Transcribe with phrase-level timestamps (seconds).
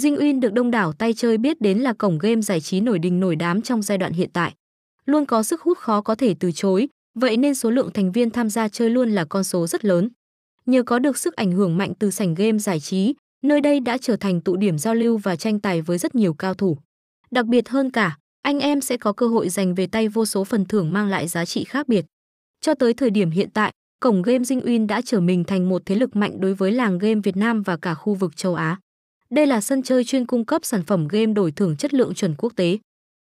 [0.00, 2.98] Dinh Uyên được đông đảo tay chơi biết đến là cổng game giải trí nổi
[2.98, 4.54] đình nổi đám trong giai đoạn hiện tại.
[5.06, 8.30] Luôn có sức hút khó có thể từ chối, vậy nên số lượng thành viên
[8.30, 10.08] tham gia chơi luôn là con số rất lớn.
[10.66, 13.98] Nhờ có được sức ảnh hưởng mạnh từ sảnh game giải trí, nơi đây đã
[13.98, 16.78] trở thành tụ điểm giao lưu và tranh tài với rất nhiều cao thủ.
[17.30, 20.44] Đặc biệt hơn cả, anh em sẽ có cơ hội giành về tay vô số
[20.44, 22.04] phần thưởng mang lại giá trị khác biệt.
[22.60, 25.82] Cho tới thời điểm hiện tại, cổng game Dinh Uyên đã trở mình thành một
[25.86, 28.76] thế lực mạnh đối với làng game Việt Nam và cả khu vực châu Á.
[29.34, 32.34] Đây là sân chơi chuyên cung cấp sản phẩm game đổi thưởng chất lượng chuẩn
[32.38, 32.78] quốc tế.